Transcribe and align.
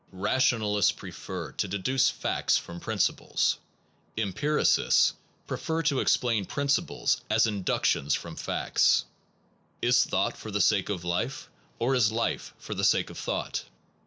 Rationalists 0.13 0.93
prefer 0.93 1.51
to 1.51 1.67
deduce 1.67 2.09
facts 2.09 2.57
from 2.57 2.79
principles. 2.79 3.59
Empiricists 4.17 5.13
prefer 5.45 5.83
to 5.83 5.99
explain 5.99 6.45
prin 6.45 6.65
ciples 6.69 7.21
as 7.29 7.45
inductions 7.45 8.15
from 8.15 8.35
facts. 8.35 9.05
Is 9.79 10.03
thought 10.03 10.35
for 10.35 10.49
the 10.49 10.59
sake 10.59 10.89
of 10.89 11.05
life? 11.05 11.51
or 11.77 11.93
is 11.93 12.11
life 12.11 12.55
for 12.57 12.73
the 12.73 12.83
sake 12.83 13.11
of 13.11 13.17
thought? 13.19 13.65